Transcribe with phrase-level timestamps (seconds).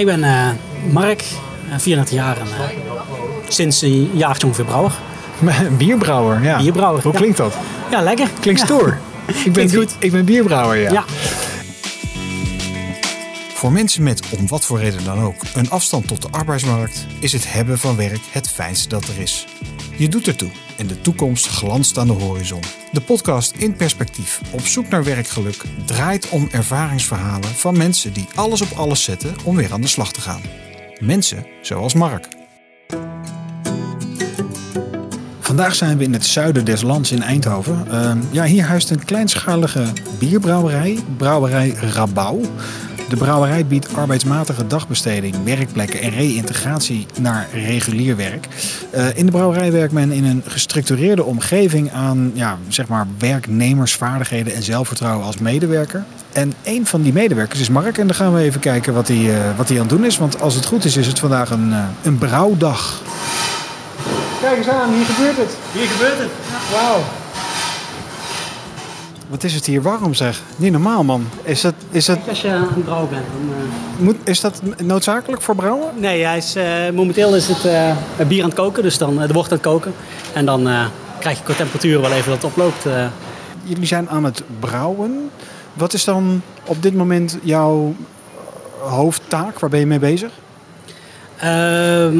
[0.00, 0.48] Ik ben uh,
[0.92, 1.24] Mark,
[1.78, 2.46] 34 jaar en
[3.48, 4.92] sinds een jaartje ongeveer brouwer.
[5.40, 6.58] Een bierbrouwer, ja.
[6.58, 7.02] Bierbrouwer.
[7.02, 7.54] Hoe klinkt dat?
[7.90, 8.28] Ja, lekker.
[8.40, 8.98] Klinkt stoer.
[9.44, 9.94] Ik ben, goed.
[9.98, 10.90] ik ben bierbrouwer, ja.
[10.92, 11.04] ja.
[13.54, 17.32] Voor mensen met, om wat voor reden dan ook, een afstand tot de arbeidsmarkt, is
[17.32, 19.46] het hebben van werk het fijnste dat er is.
[20.00, 22.60] Je doet ertoe en de toekomst glanst aan de horizon.
[22.92, 28.60] De podcast In Perspectief, op zoek naar werkgeluk, draait om ervaringsverhalen van mensen die alles
[28.60, 30.40] op alles zetten om weer aan de slag te gaan.
[30.98, 32.28] Mensen zoals Mark.
[35.40, 37.86] Vandaag zijn we in het zuiden des lands in Eindhoven.
[37.90, 42.44] Uh, ja, hier huist een kleinschalige bierbrouwerij, brouwerij Rabau.
[43.10, 48.46] De brouwerij biedt arbeidsmatige dagbesteding, werkplekken en reïntegratie naar regulier werk.
[48.94, 54.54] Uh, in de brouwerij werkt men in een gestructureerde omgeving aan ja, zeg maar werknemersvaardigheden
[54.54, 56.04] en zelfvertrouwen als medewerker.
[56.32, 57.98] En een van die medewerkers is Mark.
[57.98, 60.18] En dan gaan we even kijken wat hij, uh, wat hij aan het doen is.
[60.18, 63.02] Want als het goed is, is het vandaag een, uh, een brouwdag.
[64.40, 65.56] Kijk eens aan, hier gebeurt het.
[65.72, 66.30] Hier gebeurt het.
[66.72, 67.19] Wauw.
[69.30, 70.42] Wat is het hier warm zeg?
[70.56, 71.26] Niet normaal man.
[71.42, 73.56] Is dat, is dat, Als je aan het brouwen bent, dan...
[73.56, 74.04] Uh...
[74.04, 75.88] moet, is dat noodzakelijk voor brouwen?
[75.96, 76.64] Nee, hij is, uh,
[76.94, 79.94] momenteel is het uh, bier aan het koken, dus dan de wordt aan het koken.
[80.32, 80.68] En dan
[81.18, 82.86] krijg je qua temperatuur wel even dat het oploopt.
[83.62, 85.30] Jullie zijn aan het brouwen.
[85.72, 87.94] Wat is dan op dit moment jouw
[88.78, 89.58] hoofdtaak?
[89.58, 90.30] Waar ben je mee bezig?
[91.36, 92.18] Ehm,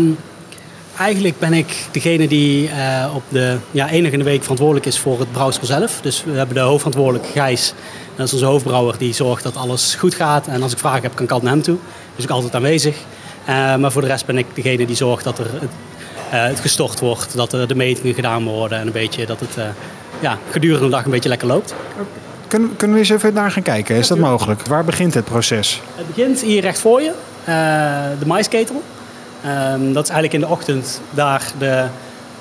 [1.00, 4.98] eigenlijk ben ik degene die uh, op de ja, enige in de week verantwoordelijk is
[4.98, 6.00] voor het brouwsel zelf.
[6.00, 7.74] Dus we hebben de hoofdverantwoordelijke Gijs.
[8.16, 10.46] Dat is onze hoofdbrouwer die zorgt dat alles goed gaat.
[10.46, 11.78] En als ik vragen heb, kan ik altijd naar hem toe.
[12.14, 12.96] Dus ik altijd aanwezig.
[13.48, 15.70] Uh, maar voor de rest ben ik degene die zorgt dat er het,
[16.32, 17.36] uh, het gestort wordt.
[17.36, 18.78] Dat er de metingen gedaan worden.
[18.78, 19.56] En een beetje dat het
[20.20, 21.74] ja, gedurende de dag een beetje lekker loopt.
[22.48, 23.96] Kunnen, kunnen we eens even naar gaan kijken?
[23.96, 24.66] Is dat mogelijk?
[24.66, 25.80] Waar begint het proces?
[25.94, 27.12] Het begint hier recht voor je.
[28.18, 28.82] de maisketel.
[29.46, 31.84] Um, dat is eigenlijk in de ochtend daar de,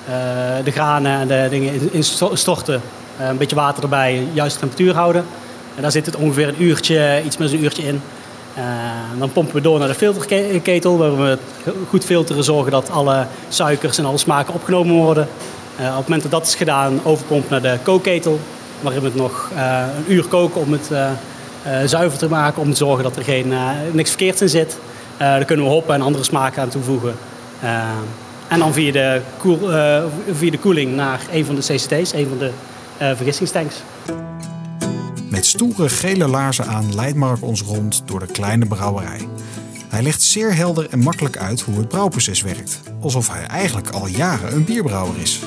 [0.08, 2.80] uh, de granen en de dingen in storten.
[3.20, 5.24] Uh, een beetje water erbij, juiste temperatuur houden.
[5.76, 8.02] En daar zit het ongeveer een uurtje, iets meer dan een uurtje in.
[8.58, 8.64] Uh,
[9.18, 11.38] dan pompen we door naar de filterketel, waar we
[11.88, 15.28] goed filteren, zorgen dat alle suikers en alle smaken opgenomen worden.
[15.78, 18.40] op het moment dat dat is gedaan, overpompen naar de kookketel,
[18.80, 20.90] waarin we het nog een uur koken om het
[21.90, 23.52] zuiver te maken, om te zorgen dat er geen,
[23.92, 24.78] niks verkeerds in zit.
[25.20, 27.14] Uh, daar kunnen we hoppen en andere smaken aan toevoegen.
[27.62, 27.88] Uh,
[28.48, 29.58] en dan via de, koel,
[30.32, 32.50] via de koeling naar een van de CCT's, een van de
[32.98, 33.82] vergistingstanks.
[35.28, 39.28] Met stoere gele laarzen aan leidt Mark ons rond door de kleine brouwerij.
[39.88, 42.80] Hij legt zeer helder en makkelijk uit hoe het brouwproces werkt.
[43.00, 45.40] Alsof hij eigenlijk al jaren een bierbrouwer is.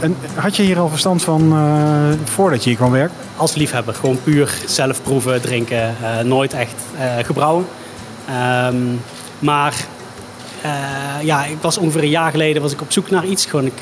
[0.00, 3.16] En had je hier al verstand van uh, voordat je hier kwam werken?
[3.36, 7.66] Als liefhebber, gewoon puur zelf proeven, drinken, uh, nooit echt uh, gebrouwen.
[8.66, 9.00] Um,
[9.38, 9.74] maar
[11.22, 13.46] ja, ik was ongeveer een jaar geleden was ik op zoek naar iets.
[13.46, 13.80] Gewoon, ik,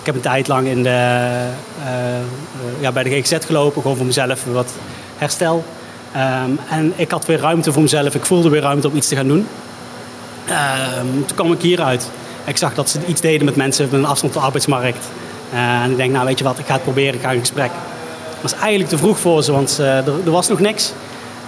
[0.00, 1.46] ik heb een tijd lang in de,
[2.80, 4.72] ja, bij de GGZ gelopen, gewoon voor mezelf wat
[5.16, 5.64] herstel.
[6.16, 9.16] Um, en ik had weer ruimte voor mezelf, ik voelde weer ruimte om iets te
[9.16, 9.46] gaan doen.
[11.00, 12.10] Um, toen kwam ik hieruit.
[12.48, 15.06] Ik zag dat ze iets deden met mensen met een afstand tot de arbeidsmarkt.
[15.52, 17.40] Uh, en ik denk, nou weet je wat, ik ga het proberen, ik ga in
[17.40, 17.70] gesprek.
[18.28, 20.92] Het was eigenlijk te vroeg voor ze, want uh, er, er, was nog niks.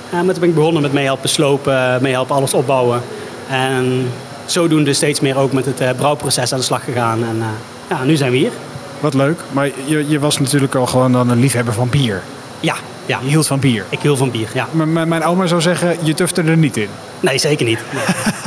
[0.07, 3.03] Uh, maar toen ben ik begonnen met meehelpen slopen, meehelpen alles opbouwen.
[3.49, 4.13] En
[4.45, 7.25] zodoende steeds meer ook met het brouwproces aan de slag gegaan.
[7.25, 7.43] En
[7.89, 8.53] ja, nu zijn we hier.
[9.01, 12.23] Wat leuk, maar je, je was natuurlijk al gewoon dan een liefhebber van bier.
[12.61, 12.75] Ja,
[13.07, 13.19] ja.
[13.23, 13.85] Je hield van bier?
[13.89, 14.69] Ik hield van bier, ja.
[14.73, 16.89] Maar mijn oma zou zeggen, je tufte er niet in.
[17.21, 17.79] Nee, zeker niet.
[17.93, 18.05] Nee.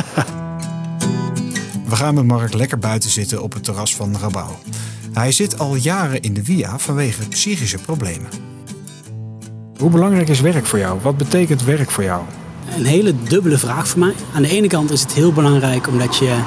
[2.04, 4.52] We gaan met Mark lekker buiten zitten op het terras van Rabau.
[5.14, 8.28] Hij zit al jaren in de via vanwege psychische problemen.
[9.78, 11.00] Hoe belangrijk is werk voor jou?
[11.02, 12.22] Wat betekent werk voor jou?
[12.78, 14.14] Een hele dubbele vraag voor mij.
[14.34, 16.26] Aan de ene kant is het heel belangrijk omdat je.
[16.26, 16.42] Uh,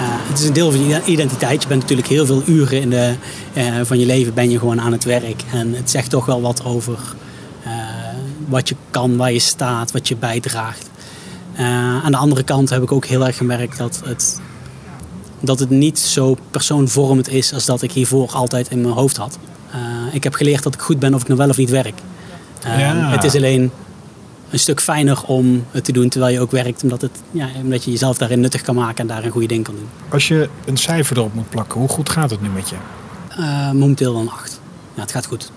[0.00, 1.62] het is een deel van je identiteit.
[1.62, 3.14] Je bent natuurlijk heel veel uren in de,
[3.54, 5.42] uh, van je leven ben je gewoon aan het werk.
[5.52, 6.98] En het zegt toch wel wat over
[7.66, 7.72] uh,
[8.48, 10.90] wat je kan, waar je staat, wat je bijdraagt.
[12.02, 14.40] aan de andere kant heb ik ook heel erg gemerkt dat het
[15.40, 19.38] dat het niet zo persoonvormend is als dat ik hiervoor altijd in mijn hoofd had.
[19.74, 22.00] Uh, ik heb geleerd dat ik goed ben of ik nou wel of niet werk.
[22.66, 23.10] Uh, ja.
[23.10, 23.70] Het is alleen
[24.50, 27.84] een stuk fijner om het te doen terwijl je ook werkt, omdat, het, ja, omdat
[27.84, 29.88] je jezelf daarin nuttig kan maken en daar een goede ding kan doen.
[30.08, 32.76] Als je een cijfer erop moet plakken, hoe goed gaat het nu met je?
[33.38, 34.60] Uh, momenteel een 8.
[34.94, 35.52] Ja, het gaat goed.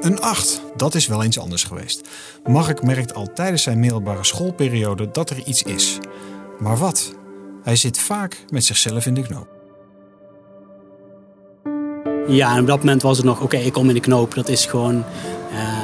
[0.00, 2.08] Een 8, dat is wel eens anders geweest.
[2.46, 5.98] Mark merkt al tijdens zijn middelbare schoolperiode dat er iets is.
[6.58, 7.14] Maar wat?
[7.64, 9.46] Hij zit vaak met zichzelf in de knoop.
[12.28, 14.34] Ja, en op dat moment was het nog, oké, okay, ik kom in de knoop.
[14.34, 15.04] Dat is gewoon,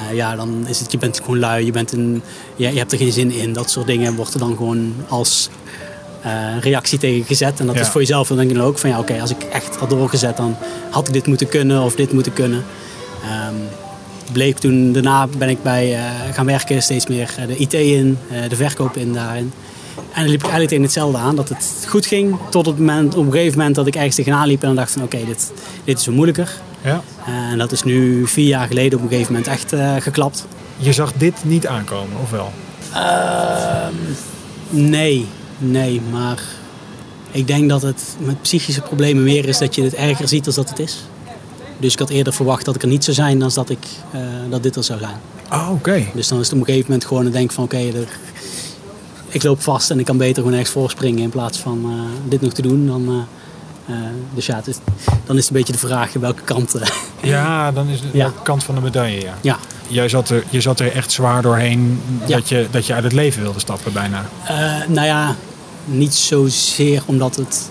[0.09, 2.23] Eh, ja, dan is het, je bent gewoon lui, je, bent een,
[2.57, 3.53] je, je hebt er geen zin in.
[3.53, 5.49] Dat soort dingen wordt er dan gewoon als
[6.23, 7.61] eh, reactie tegen gezet.
[7.61, 7.81] En dat Ja.
[7.81, 10.37] is voor jezelf dan denk je ook van ja, oké, als ik echt had doorgezet,
[10.37, 10.57] dan
[10.91, 12.65] had ik dit moeten kunnen of dit moeten kunnen.
[13.23, 13.55] Ehm,
[14.33, 16.03] bleek toen, daarna ben ik bij eh,
[16.33, 19.53] gaan werken, steeds meer de IT in, eh, de verkoop in daarin.
[20.13, 22.37] En dan liep ik eigenlijk tegen hetzelfde aan, dat het goed ging.
[22.51, 24.93] Tot het moment, op een gegeven moment dat ik ergens tegenaan liep en dan dacht
[24.93, 25.53] van oké, dit,
[25.85, 26.51] dit is wel moeilijker.
[26.85, 27.03] Ja.
[27.27, 30.47] En dat is nu vier jaar geleden op een gegeven moment echt eh, geklapt.
[30.77, 32.53] Je zag dit niet aankomen, of wel?
[32.95, 33.93] Ehm,
[34.71, 35.27] nee,
[35.59, 36.43] nee, maar
[37.31, 40.55] ik denk dat het met psychische problemen meer is dat je het erger ziet dan
[40.55, 40.97] dat het is.
[41.79, 44.21] Dus ik had eerder verwacht dat ik er niet zou zijn dan dat, ik, eh,
[44.51, 45.17] dat dit er zou zijn.
[45.49, 46.05] Ah, oké.
[46.15, 48.19] Dus dan is het op een gegeven moment gewoon een denk van oké, er-
[49.29, 52.41] ik loop vast en ik kan beter gewoon ergens voorspringen in plaats van eh, dit
[52.41, 52.87] nog te doen.
[52.87, 54.01] Dan, eh, eh,
[54.35, 54.77] dus ja, is,
[55.27, 56.75] dan is het een beetje de vraag welke kant.
[57.23, 58.27] Ja, dan is het Ja.
[58.27, 59.35] de kant van de medaille, ja.
[59.41, 59.57] ja.
[59.89, 62.37] Jij zat er, je zat er echt zwaar doorheen Ja.
[62.37, 64.25] dat, je, dat je uit het leven wilde stappen bijna.
[64.89, 65.35] Nou ja,
[65.85, 67.71] niet zozeer omdat het.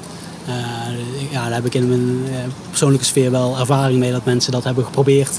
[1.29, 2.27] ja, daar heb ik in mijn
[2.69, 5.31] persoonlijke sfeer wel ervaring mee dat mensen dat hebben geprobeerd.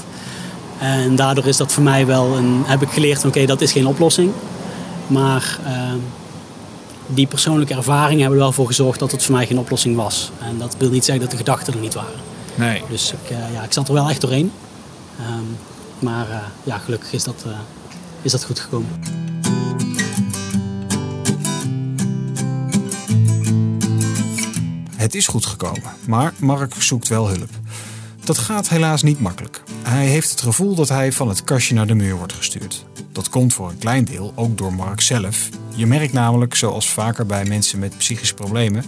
[0.79, 2.63] En daardoor is dat voor mij wel een.
[2.65, 4.31] heb ik geleerd oké, dat is geen oplossing.
[5.09, 5.93] Maar eh,
[7.13, 10.31] die persoonlijke ervaringen hebben er wel voor gezorgd dat het voor mij geen oplossing was.
[10.41, 12.19] En dat wil niet zeggen dat de gedachten er niet waren.
[12.55, 12.83] Nee.
[12.89, 14.51] Dus ik, eh, ja, ik zat er wel echt doorheen.
[15.19, 15.43] Ehm,
[15.99, 17.51] maar eh, ja, gelukkig is dat, eh,
[18.21, 18.99] is dat goed gekomen.
[24.95, 27.49] Het is goed gekomen, maar Mark zoekt wel hulp.
[28.29, 29.63] Dat gaat helaas niet makkelijk.
[29.83, 32.85] Hij heeft het gevoel dat hij van het kastje naar de muur wordt gestuurd.
[33.11, 35.49] Dat komt voor een klein deel ook door Mark zelf.
[35.75, 38.83] Je merkt namelijk, zoals vaker bij mensen met psychische problemen,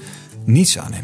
[0.46, 1.04] niets aan hem.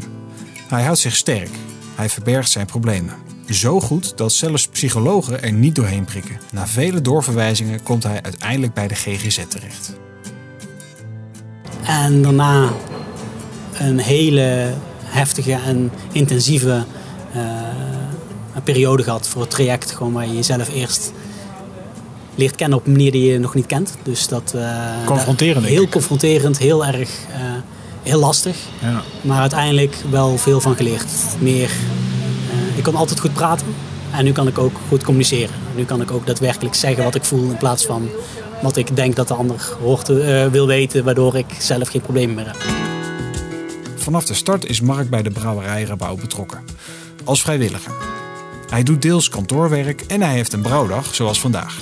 [0.68, 1.50] Hij houdt zich sterk.
[1.96, 3.14] Hij verbergt zijn problemen.
[3.50, 6.40] Zo goed dat zelfs psychologen er niet doorheen prikken.
[6.52, 9.94] Na vele doorverwijzingen komt hij uiteindelijk bij de GGZ terecht.
[11.84, 12.72] En daarna
[13.74, 14.74] een hele
[15.04, 16.86] heftige en intensieve
[18.58, 19.92] eh, periode gehad voor het traject.
[19.92, 21.12] Gewoon waar je jezelf eerst
[22.36, 23.94] leert kennen op een manier die je nog niet kent.
[24.04, 25.92] Dus dat, eh, Confronterend, Heel ik.
[25.92, 27.40] confronterend, heel erg eh,
[28.04, 28.56] heel lastig.
[28.82, 29.02] Ja.
[29.22, 31.06] Maar uiteindelijk wel veel van geleerd.
[31.40, 31.70] Meer,
[32.52, 33.68] eh, ik kon altijd goed praten.
[34.12, 35.56] En nu kan ik ook goed communiceren.
[35.76, 38.10] Nu kan ik ook daadwerkelijk zeggen wat ik voel in plaats van
[38.62, 42.36] wat ik denk dat de ander hoort, eh, wil weten, waardoor ik zelf geen problemen
[42.36, 42.56] meer heb.
[43.96, 46.60] Vanaf de start is Mark bij de brouwerij Rabouw betrokken.
[47.24, 47.92] Als vrijwilliger.
[48.70, 51.82] Hij doet deels kantoorwerk en hij heeft een brouwdag zoals vandaag.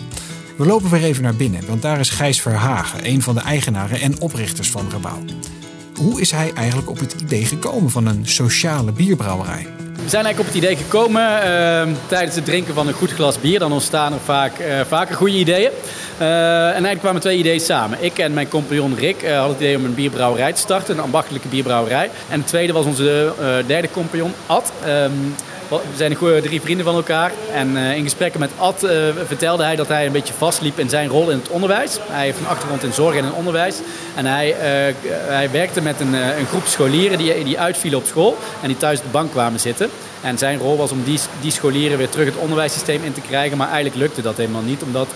[0.56, 4.02] We lopen weer even naar binnen, want daar is Gijs Verhagen, een van de eigenaren
[4.02, 5.24] en oprichters van Rabouw.
[5.96, 9.68] Hoe is hij eigenlijk op het idee gekomen van een sociale bierbrouwerij?
[10.06, 13.40] We zijn eigenlijk op het idee gekomen eh, tijdens het drinken van een goed glas
[13.40, 13.60] bier.
[13.60, 15.72] Dan ontstaan er vaak, eh, vaker goede ideeën.
[16.18, 16.28] Eh,
[16.66, 18.04] en eigenlijk kwamen twee ideeën samen.
[18.04, 20.98] Ik en mijn compagnon Rick hadden het idee om een bierbrouwerij te starten.
[20.98, 22.10] Een ambachtelijke bierbrouwerij.
[22.30, 23.34] En de tweede was onze
[23.68, 24.72] derde compagnon Ad.
[25.82, 27.32] We zijn een goeie drie vrienden van elkaar.
[27.54, 30.90] En eh, in gesprekken met Ad eh, vertelde hij dat hij een beetje vastliep in
[30.90, 31.98] zijn rol in het onderwijs.
[32.02, 33.80] Hij heeft een achtergrond in zorg en in onderwijs.
[34.16, 38.38] En hij, eh, hij werkte met een, een groep scholieren die, die uitvielen op school.
[38.62, 39.90] En die thuis op de bank kwamen zitten.
[40.22, 43.58] En zijn rol was om die, die scholieren weer terug het onderwijssysteem in te krijgen.
[43.58, 44.84] Maar eigenlijk lukte dat helemaal niet.
[44.84, 45.08] Omdat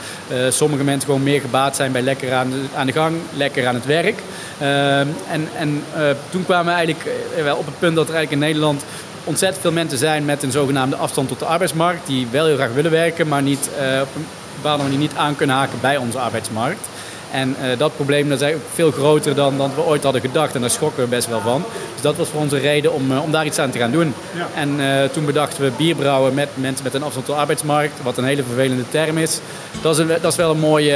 [0.50, 3.76] sommige mensen gewoon meer gebaat zijn bij lekker aan de, aan de gang, lekker aan
[3.76, 4.20] het werk.
[4.60, 5.84] Ehm, en en
[6.30, 7.10] toen kwamen we eigenlijk
[7.44, 8.84] wel op het punt dat er eigenlijk in Nederland
[9.30, 12.08] ontzettend veel mensen zijn met een zogenaamde afstand tot de arbeidsmarkt.
[12.08, 15.36] Die wel heel graag willen werken, maar niet, eh, op een bepaalde manier niet aan
[15.36, 16.88] kunnen haken bij onze arbeidsmarkt.
[17.32, 20.56] En eh, dat probleem dat is eigenlijk veel groter dan, dan we ooit hadden gedacht.
[20.56, 21.64] En daar schrokken we best wel van.
[21.94, 23.92] Dus dat was voor ons een reden om, eh, om daar iets aan te gaan
[23.92, 24.14] doen.
[24.56, 27.94] En eh, toen bedachten we bierbrouwen met mensen met een afstand tot de arbeidsmarkt.
[28.04, 29.40] Wat een hele vervelende term is.
[29.82, 30.96] Dat is, een, dat is wel een mooie,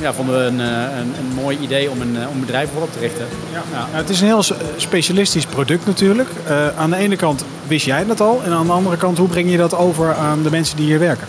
[0.00, 2.92] ja, vonden we een, een, een mooi idee om een, om een bedrijf voor op
[2.92, 3.26] te richten.
[3.52, 3.62] Ja.
[3.72, 4.44] Nou, het is een heel
[4.76, 6.28] specialistisch product natuurlijk.
[6.76, 8.42] Aan de ene kant wist jij dat al.
[8.44, 10.98] En aan de andere kant, hoe breng je dat over aan de mensen die hier
[10.98, 11.26] werken?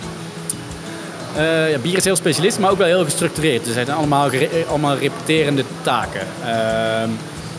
[1.36, 3.66] Eh, ja, bier is heel specialist, maar ook wel heel gestructureerd.
[3.66, 6.22] Dus het zijn allemaal, eh, allemaal repeterende taken.
[6.46, 7.10] Ehm,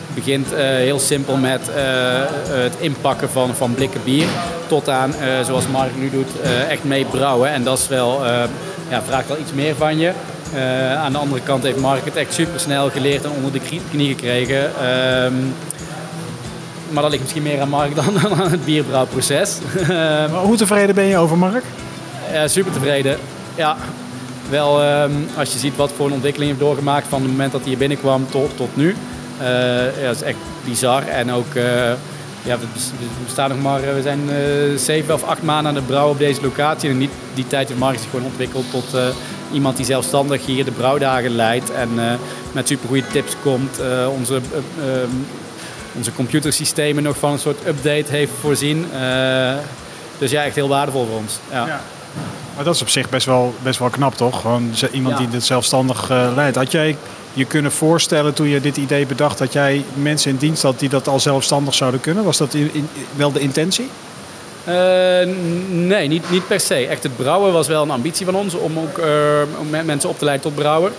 [0.05, 1.61] het begint eh, heel simpel met
[2.49, 4.25] het inpakken van, van blikken bier.
[4.67, 5.13] Tot aan,
[5.45, 6.27] zoals Mark nu doet,
[6.69, 7.49] echt mee brouwen.
[7.49, 8.25] En dat is wel,
[8.89, 10.11] ja, vraagt wel iets meer van je.
[10.97, 13.59] Aan de andere kant heeft Mark het echt super snel geleerd en onder de
[13.91, 14.71] knie- gekregen.
[14.81, 15.33] Ehm,
[16.89, 19.57] maar dat ligt misschien meer aan Mark dan aan het bierbrouwproces.
[20.31, 21.63] Maar hoe tevreden ben je over Mark?
[22.33, 23.17] Ja, super tevreden.
[23.57, 23.77] Ja,
[24.49, 27.61] wel ehm, als je ziet wat voor een ontwikkeling heeft doorgemaakt van het moment dat
[27.61, 28.95] hij hier binnenkwam tot, tot nu.
[29.39, 31.07] Eh, ja, dat is echt bizar.
[31.07, 31.91] En ook eh,
[32.43, 32.65] ja, we,
[33.27, 34.19] staan nog maar, we zijn
[34.79, 36.89] zeven of acht maanden aan het brouwen op deze locatie.
[36.89, 38.85] En in die, tijd heeft Mark zich gewoon ontwikkeld tot
[39.51, 41.71] iemand die zelfstandig hier de brouwdagen leidt.
[41.71, 41.89] En
[42.51, 43.79] met supergoeie tips komt.
[44.17, 45.09] onze, ehm,
[45.95, 48.85] onze computersystemen nog van een soort update heeft voorzien.
[50.17, 51.39] dus ja, echt heel waardevol voor ons.
[51.51, 51.81] Ja.
[52.57, 54.41] Maar dat is op zich best wel, best wel knap, toch?
[54.41, 56.55] Gewoon iemand die dit zelfstandig uh, leidt.
[56.55, 56.97] Had jij
[57.33, 59.37] je kunnen voorstellen toen je dit idee bedacht...
[59.37, 62.23] dat jij mensen in dienst had die dat al zelfstandig zouden kunnen?
[62.23, 63.89] Was dat in, wel de intentie?
[64.67, 64.73] Uh,
[65.69, 66.87] nee, niet, niet per se.
[66.87, 68.53] Echt het brouwen was wel een ambitie van ons...
[68.53, 70.91] om ook uh, mensen op te leiden tot brouwer.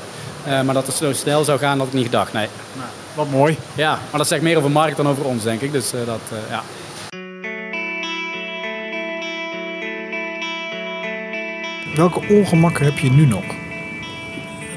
[0.44, 2.48] maar dat het zo snel zou gaan, had ik niet gedacht, nee.
[2.76, 3.58] Nou, wat mooi.
[3.74, 5.72] Ja, maar dat zegt meer over markt dan over ons, denk ik.
[5.72, 6.62] Dus dat, ja...
[11.98, 13.44] Welke ongemakken heb je nu nog?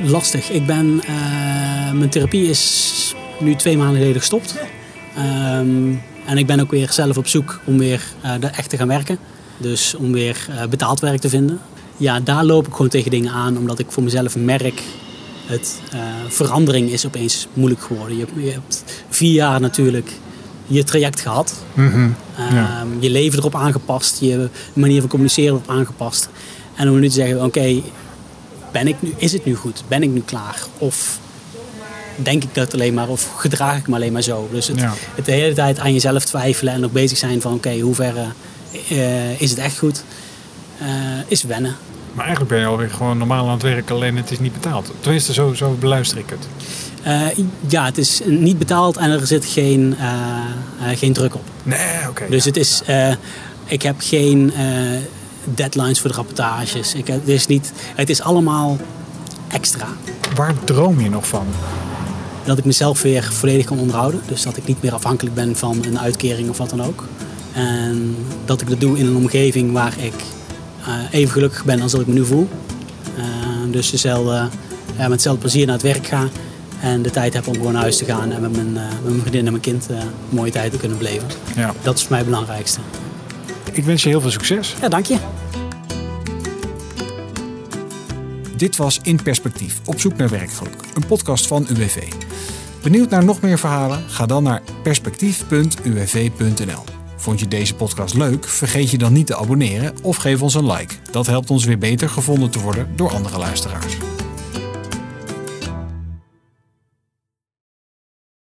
[0.03, 0.49] Lastig.
[0.49, 4.55] Ik ben, uh, mijn therapie is nu twee maanden geleden gestopt.
[5.17, 8.87] Um, en ik ben ook weer zelf op zoek om weer uh, echt te gaan
[8.87, 9.17] werken.
[9.57, 11.59] Dus om weer uh, betaald werk te vinden.
[11.97, 14.81] Ja, daar loop ik gewoon tegen dingen aan, omdat ik voor mezelf merk...
[15.45, 15.81] Het,
[16.27, 18.17] verandering is opeens moeilijk geworden.
[18.17, 20.11] Je, je, hebt vier jaar natuurlijk
[20.67, 21.63] je traject gehad.
[21.73, 22.15] Mm -hmm.
[22.51, 22.85] ja.
[22.99, 26.29] Je leven erop aangepast, je manier van communiceren erop aangepast.
[26.75, 27.81] En om nu te zeggen, oké,
[28.71, 29.83] ben ik nu, is het nu goed?
[29.87, 30.63] Ben ik nu klaar?
[30.77, 31.19] Of
[32.15, 34.49] denk ik dat alleen maar, of gedraag ik me alleen maar zo?
[34.51, 34.81] Dus het,
[35.15, 38.13] het de hele tijd aan jezelf twijfelen en ook bezig zijn van, oké, hoe ver
[38.91, 40.03] uh, is het echt goed?
[40.81, 40.87] Uh,
[41.27, 41.75] is wennen.
[42.13, 44.91] Maar eigenlijk ben je alweer gewoon normaal aan het werken, alleen het is niet betaald.
[44.99, 46.47] Tenminste, zo, zo beluister ik het.
[47.07, 49.95] Uh, ja, het is niet betaald en er zit geen,
[50.95, 51.43] geen druk op.
[51.63, 52.25] Nee, oké.
[52.29, 52.81] dus het is,
[53.65, 54.53] ik heb geen
[55.43, 56.93] deadlines voor de rapportages.
[56.93, 58.77] Ik, het, is niet, het is allemaal
[59.47, 59.87] extra.
[60.35, 61.45] Waar droom je nog van?
[62.43, 64.21] Dat ik mezelf weer volledig kan onderhouden.
[64.27, 67.05] Dus dat ik niet meer afhankelijk ben van een uitkering of wat dan ook.
[67.53, 70.13] En dat ik dat doe in een omgeving waar ik
[70.87, 72.47] uh, even gelukkig ben als dat ik me nu voel.
[73.17, 73.25] Uh,
[73.71, 74.49] dus dezelfde,
[74.93, 76.27] uh, met hetzelfde plezier naar het werk ga.
[76.79, 79.19] En de tijd heb om gewoon naar huis te gaan en met mijn, met mijn
[79.19, 79.87] vriendin en mijn kind
[80.29, 81.27] mooie tijd te kunnen beleven.
[81.55, 81.73] Ja.
[81.81, 82.79] Dat is voor mij het belangrijkste.
[83.71, 84.75] Ik wens je heel veel succes.
[84.81, 85.17] Ja, dank je.
[88.57, 90.75] Dit was In Perspectief, op zoek naar werkgeluk.
[90.93, 92.11] Een podcast van UWV.
[92.81, 94.03] Benieuwd naar nog meer verhalen?
[94.07, 96.83] Ga dan naar perspectief.uwv.nl.
[97.15, 98.47] Vond je deze podcast leuk?
[98.47, 100.95] Vergeet je dan niet te abonneren of geef ons een like.
[101.11, 103.97] Dat helpt ons weer beter gevonden te worden door andere luisteraars.